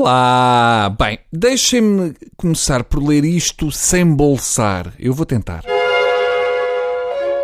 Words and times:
Olá! 0.00 0.94
Bem, 0.96 1.18
deixem-me 1.32 2.14
começar 2.36 2.84
por 2.84 3.02
ler 3.02 3.24
isto 3.24 3.72
sem 3.72 4.06
bolsar. 4.06 4.92
Eu 4.96 5.12
vou 5.12 5.26
tentar. 5.26 5.64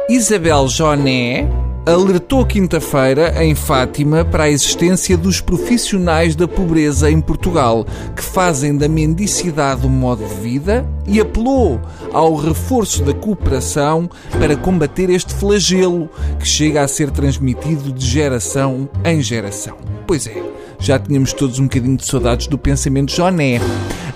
Isabel 0.08 0.68
Joné 0.68 1.48
alertou 1.84 2.46
quinta-feira 2.46 3.44
em 3.44 3.56
Fátima 3.56 4.24
para 4.24 4.44
a 4.44 4.50
existência 4.50 5.16
dos 5.16 5.40
profissionais 5.40 6.36
da 6.36 6.46
pobreza 6.46 7.10
em 7.10 7.20
Portugal, 7.20 7.84
que 8.14 8.22
fazem 8.22 8.76
da 8.76 8.86
mendicidade 8.86 9.84
um 9.84 9.90
modo 9.90 10.24
de 10.24 10.34
vida 10.36 10.86
e 11.08 11.18
apelou 11.20 11.80
ao 12.12 12.36
reforço 12.36 13.02
da 13.02 13.12
cooperação 13.12 14.08
para 14.38 14.56
combater 14.56 15.10
este 15.10 15.34
flagelo 15.34 16.08
que 16.38 16.46
chega 16.46 16.82
a 16.82 16.88
ser 16.88 17.10
transmitido 17.10 17.90
de 17.92 18.06
geração 18.06 18.88
em 19.04 19.20
geração. 19.20 19.76
Pois 20.06 20.28
é, 20.28 20.40
já 20.78 20.98
tínhamos 20.98 21.32
todos 21.32 21.58
um 21.58 21.64
bocadinho 21.64 21.96
de 21.96 22.06
saudades 22.06 22.46
do 22.46 22.58
pensamento 22.58 23.12
Joné. 23.12 23.60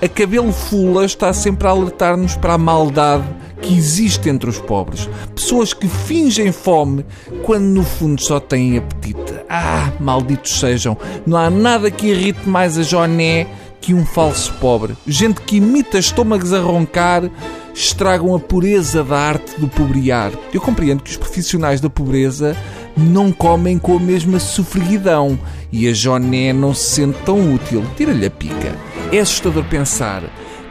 A 0.01 0.09
cabelo 0.09 0.53
fula 0.53 1.05
está 1.05 1.33
sempre 1.33 1.67
a 1.67 1.71
alertar-nos 1.71 2.37
para 2.37 2.55
a 2.55 2.59
maldade 2.59 3.25
que 3.61 3.75
existe 3.77 4.29
entre 4.29 4.49
os 4.49 4.59
pobres. 4.59 5.09
Pessoas 5.35 5.73
que 5.75 5.89
fingem 5.89 6.53
fome 6.53 7.05
quando 7.43 7.65
no 7.65 7.83
fundo 7.83 8.23
só 8.23 8.39
têm 8.39 8.79
apetite. 8.79 9.35
Ah, 9.49 9.93
malditos 9.99 10.61
sejam. 10.61 10.97
Não 11.27 11.37
há 11.37 11.51
nada 11.51 11.91
que 11.91 12.09
irrite 12.09 12.49
mais 12.49 12.79
a 12.79 12.83
Joné 12.83 13.47
que 13.81 13.95
um 13.95 14.05
falso 14.05 14.53
pobre. 14.55 14.97
Gente 15.07 15.41
que 15.41 15.57
imita 15.57 15.99
estômagos 15.99 16.53
a 16.53 16.61
roncar 16.61 17.31
estragam 17.79 18.35
a 18.35 18.41
pureza 18.41 19.05
da 19.05 19.17
arte 19.17 19.59
do 19.59 19.69
pobrear. 19.69 20.33
Eu 20.53 20.61
compreendo 20.61 21.03
que 21.03 21.11
os 21.11 21.17
profissionais 21.17 21.81
da 21.81 21.89
pobreza 21.89 22.57
não 22.97 23.31
comem 23.31 23.79
com 23.79 23.97
a 23.97 24.01
mesma 24.01 24.41
sofreguidão 24.41 25.39
e 25.71 25.87
a 25.89 25.93
Joné 25.93 26.53
não 26.53 26.75
se 26.75 26.97
sente 26.97 27.19
tão 27.25 27.55
útil. 27.55 27.85
Tira-lhe 27.97 28.27
a 28.27 28.31
pica. 28.31 28.77
É 29.13 29.21
assustador 29.21 29.65
pensar 29.65 30.25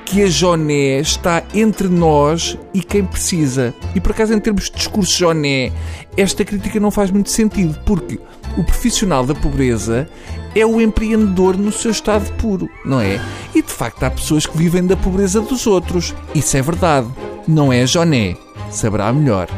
que 0.08 0.24
a 0.24 0.28
Joné 0.28 1.02
está 1.02 1.44
entre 1.54 1.90
nós 1.90 2.58
e 2.74 2.82
quem 2.82 3.04
precisa. 3.04 3.74
E 3.94 4.00
por 4.00 4.12
acaso, 4.12 4.34
em 4.34 4.40
termos 4.40 4.70
de 4.70 4.78
discurso 4.78 5.20
Joné, 5.20 5.70
esta 6.16 6.46
crítica 6.46 6.80
não 6.80 6.90
faz 6.90 7.12
muito 7.12 7.30
sentido, 7.30 7.78
porque 7.86 8.18
o 8.58 8.64
profissional 8.64 9.26
da 9.26 9.36
pobreza 9.36 10.08
é 10.56 10.66
o 10.66 10.80
empreendedor 10.80 11.58
no 11.58 11.74
seu 11.74 11.92
estado 11.92 12.32
puro, 12.38 12.70
não 12.86 13.02
é? 13.02 13.20
E 13.54 13.62
de 13.62 13.72
facto 13.72 14.02
há 14.04 14.10
pessoas 14.10 14.46
que 14.46 14.58
vivem 14.58 14.88
da 14.88 14.96
pobreza 14.96 15.42
dos 15.42 15.68
outros. 15.68 16.16
Isso 16.34 16.56
é 16.56 16.62
verdade. 16.62 17.08
Não 17.46 17.72
é 17.72 17.86
Joné. 17.86 18.38
Saberá 18.72 19.12
melhor. 19.12 19.50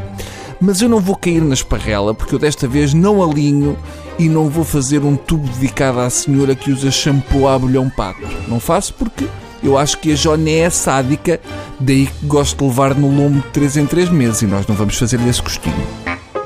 Mas 0.60 0.82
eu 0.82 0.88
não 0.88 0.98
vou 0.98 1.14
cair 1.14 1.42
na 1.42 1.54
esparrela, 1.54 2.12
porque 2.12 2.34
eu 2.34 2.40
desta 2.40 2.66
vez 2.66 2.92
não 2.92 3.22
alinho 3.22 3.78
e 4.18 4.28
não 4.28 4.48
vou 4.48 4.64
fazer 4.64 5.04
um 5.04 5.14
tubo 5.14 5.48
dedicado 5.48 6.00
à 6.00 6.10
senhora 6.10 6.56
que 6.56 6.72
usa 6.72 6.90
shampoo 6.90 7.46
a 7.46 7.54
abelhão 7.54 7.88
pato. 7.88 8.26
Não 8.48 8.58
faço 8.58 8.92
porque 8.94 9.26
eu 9.62 9.76
acho 9.76 9.98
que 9.98 10.12
a 10.12 10.16
Joné 10.16 10.58
é 10.58 10.70
sádica, 10.70 11.40
daí 11.78 12.06
que 12.06 12.26
gosto 12.26 12.58
de 12.58 12.64
levar 12.64 12.94
no 12.94 13.08
lombo 13.08 13.40
de 13.40 13.48
3 13.48 13.76
em 13.78 13.86
3 13.86 14.08
meses 14.10 14.42
e 14.42 14.46
nós 14.46 14.66
não 14.66 14.74
vamos 14.74 14.96
fazer-lhe 14.96 15.28
esse 15.28 15.42
gostinho. 15.42 15.86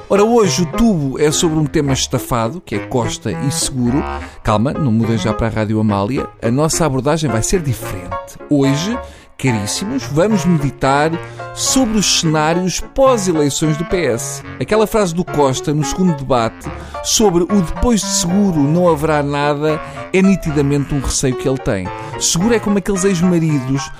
Ora, 0.09 0.23
hoje 0.23 0.62
o 0.62 0.67
tubo 0.67 1.19
é 1.19 1.33
sobre 1.33 1.59
um 1.59 1.65
tema 1.65 1.92
estafado, 1.92 2.61
que 2.61 2.75
é 2.75 2.79
Costa 2.87 3.33
e 3.33 3.51
Seguro. 3.51 4.03
Calma, 4.42 4.73
não 4.73 4.92
mudem 4.92 5.19
já 5.19 5.33
para 5.33 5.47
a 5.47 5.51
Rádio 5.51 5.81
Amália. 5.81 6.29
A 6.42 6.51
nossa 6.51 6.85
abordagem 6.85 7.31
vai 7.31 7.42
ser 7.42 7.61
diferente. 7.61 8.37
Hoje, 8.51 8.97
caríssimos, 9.37 10.05
vamos 10.05 10.45
meditar 10.45 11.11
sobre 11.55 11.99
os 11.99 12.21
cenários 12.21 12.81
pós-eleições 12.81 13.77
do 13.77 13.85
PS. 13.85 14.43
Aquela 14.61 14.87
frase 14.87 15.15
do 15.15 15.25
Costa 15.25 15.73
no 15.73 15.85
segundo 15.85 16.17
debate 16.17 16.69
sobre 17.05 17.45
o 17.45 17.63
depois 17.63 18.01
de 18.01 18.07
seguro 18.07 18.59
não 18.59 18.89
haverá 18.89 19.23
nada 19.23 19.81
é 20.13 20.21
nitidamente 20.21 20.95
um 20.95 21.01
receio 21.01 21.37
que 21.37 21.49
ele 21.49 21.59
tem. 21.59 21.87
Seguro 22.21 22.55
é 22.55 22.59
como 22.59 22.79
aqueles 22.79 23.05
ex-maridos 23.05 23.91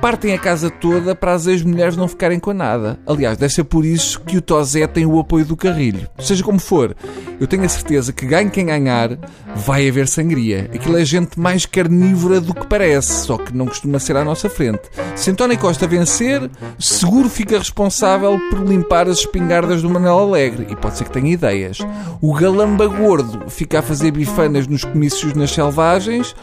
partem 0.00 0.34
a 0.34 0.38
casa 0.38 0.70
toda 0.70 1.14
para 1.14 1.32
as 1.32 1.46
ex-mulheres 1.46 1.96
não 1.96 2.08
ficarem 2.08 2.38
com 2.38 2.52
nada. 2.52 2.98
Aliás, 3.06 3.36
deve 3.36 3.52
ser 3.52 3.64
por 3.64 3.84
isso 3.84 4.20
que 4.20 4.36
o 4.36 4.42
Tosé 4.42 4.86
tem 4.86 5.06
o 5.06 5.18
apoio 5.18 5.44
do 5.44 5.56
carrilho. 5.56 6.08
Seja 6.18 6.44
como 6.44 6.58
for, 6.58 6.96
eu 7.40 7.46
tenho 7.46 7.64
a 7.64 7.68
certeza 7.68 8.12
que 8.12 8.26
ganhe 8.26 8.50
quem 8.50 8.66
ganhar, 8.66 9.18
vai 9.54 9.88
haver 9.88 10.08
sangria. 10.08 10.70
Aquilo 10.74 10.98
é 10.98 11.04
gente 11.04 11.38
mais 11.38 11.66
carnívora 11.66 12.40
do 12.40 12.54
que 12.54 12.66
parece, 12.66 13.26
só 13.26 13.36
que 13.36 13.56
não 13.56 13.66
costuma 13.66 13.98
ser 13.98 14.16
à 14.16 14.24
nossa 14.24 14.48
frente. 14.48 14.82
Se 15.14 15.30
António 15.30 15.58
Costa 15.58 15.86
vencer, 15.86 16.50
seguro 16.78 17.28
fica 17.28 17.58
responsável 17.58 18.38
por 18.50 18.60
limpar 18.60 19.08
as 19.08 19.18
espingardas 19.18 19.82
do 19.82 19.90
Manuel 19.90 20.18
Alegre. 20.18 20.66
E 20.70 20.76
pode 20.76 20.98
ser 20.98 21.04
que 21.04 21.12
tenha 21.12 21.32
ideias. 21.32 21.78
O 22.20 22.34
Galamba 22.34 22.86
Gordo 22.86 23.48
fica 23.48 23.78
a 23.78 23.82
fazer 23.82 24.10
bifanas 24.10 24.66
nos 24.66 24.84
comícios 24.84 25.34
nas 25.34 25.50
selvagens. 25.50 26.34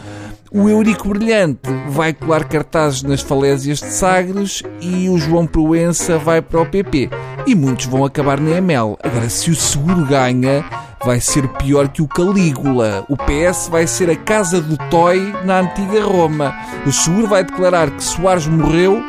O 0.55 0.69
Eurico 0.69 1.09
Brilhante 1.09 1.61
vai 1.89 2.13
colar 2.13 2.47
cartazes 2.47 3.01
nas 3.01 3.21
falésias 3.21 3.79
de 3.79 3.91
Sagres 3.91 4.61
e 4.79 5.09
o 5.09 5.17
João 5.17 5.47
Proença 5.47 6.19
vai 6.19 6.43
para 6.43 6.61
o 6.61 6.65
PP. 6.65 7.09
E 7.47 7.55
muitos 7.55 7.87
vão 7.87 8.05
acabar 8.05 8.39
na 8.39 8.57
ML. 8.57 8.95
Agora, 9.01 9.27
se 9.29 9.49
o 9.49 9.55
seguro 9.55 10.05
ganha, 10.05 10.63
vai 11.03 11.19
ser 11.19 11.47
pior 11.53 11.87
que 11.87 12.03
o 12.03 12.07
Calígula. 12.07 13.03
O 13.09 13.17
PS 13.17 13.67
vai 13.67 13.87
ser 13.87 14.11
a 14.11 14.15
casa 14.15 14.61
do 14.61 14.77
Toy 14.91 15.33
na 15.43 15.61
antiga 15.61 16.05
Roma. 16.05 16.53
O 16.85 16.91
seguro 16.91 17.25
vai 17.27 17.43
declarar 17.43 17.89
que 17.89 18.03
Soares 18.03 18.45
morreu 18.45 19.01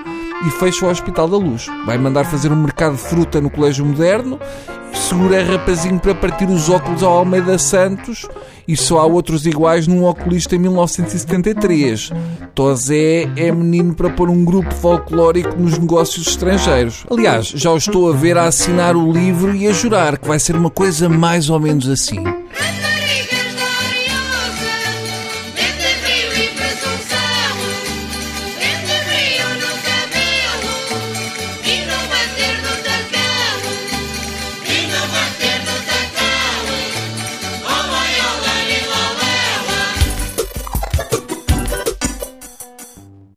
e 0.46 0.50
fecha 0.50 0.86
o 0.86 0.90
Hospital 0.90 1.28
da 1.28 1.36
Luz. 1.36 1.66
Vai 1.86 1.98
mandar 1.98 2.24
fazer 2.24 2.52
um 2.52 2.56
mercado 2.56 2.96
de 2.96 3.02
fruta 3.02 3.40
no 3.40 3.50
Colégio 3.50 3.84
Moderno 3.84 4.38
segura 4.94 5.44
rapazinho 5.44 5.98
para 5.98 6.14
partir 6.14 6.48
os 6.48 6.70
óculos 6.70 7.02
ao 7.02 7.18
Almeida 7.18 7.58
Santos 7.58 8.26
e 8.66 8.76
só 8.76 9.00
há 9.00 9.06
outros 9.06 9.46
iguais 9.46 9.86
num 9.86 10.04
oculista 10.04 10.56
em 10.56 10.58
1973. 10.58 12.10
Tosé 12.54 13.28
é 13.36 13.52
menino 13.52 13.94
para 13.94 14.10
pôr 14.10 14.30
um 14.30 14.44
grupo 14.44 14.72
folclórico 14.74 15.56
nos 15.56 15.76
negócios 15.78 16.26
estrangeiros. 16.28 17.04
Aliás, 17.10 17.46
já 17.46 17.70
o 17.70 17.76
estou 17.76 18.10
a 18.10 18.16
ver 18.16 18.38
a 18.38 18.46
assinar 18.46 18.96
o 18.96 19.12
livro 19.12 19.54
e 19.54 19.66
a 19.66 19.72
jurar 19.72 20.18
que 20.18 20.26
vai 20.26 20.38
ser 20.38 20.56
uma 20.56 20.70
coisa 20.70 21.08
mais 21.08 21.50
ou 21.50 21.60
menos 21.60 21.88
assim. 21.88 22.22